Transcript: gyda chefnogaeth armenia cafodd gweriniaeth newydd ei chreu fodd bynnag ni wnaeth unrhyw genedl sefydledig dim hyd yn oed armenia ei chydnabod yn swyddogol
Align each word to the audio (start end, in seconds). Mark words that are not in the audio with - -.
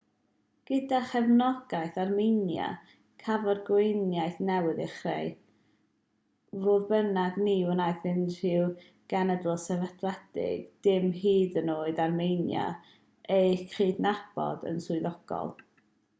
gyda 0.69 0.99
chefnogaeth 1.09 1.97
armenia 2.03 2.67
cafodd 3.25 3.59
gweriniaeth 3.67 4.37
newydd 4.47 4.79
ei 4.83 4.87
chreu 4.93 5.27
fodd 6.63 6.87
bynnag 6.93 7.37
ni 7.49 7.53
wnaeth 7.73 8.07
unrhyw 8.13 8.65
genedl 9.15 9.57
sefydledig 9.65 10.63
dim 10.89 11.05
hyd 11.21 11.59
yn 11.63 11.73
oed 11.75 12.01
armenia 12.07 12.63
ei 13.37 13.53
chydnabod 13.75 14.67
yn 14.73 14.81
swyddogol 14.87 15.53